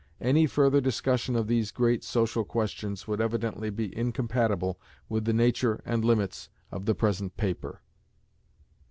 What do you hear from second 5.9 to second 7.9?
limits of the present paper.